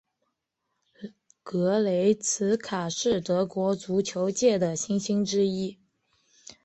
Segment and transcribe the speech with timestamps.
[1.43, 5.77] 格雷茨卡是德国足球界的新星之一。